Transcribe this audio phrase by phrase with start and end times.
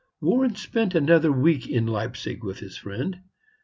[0.19, 3.21] Warren spent another week in Leipzig with his friend.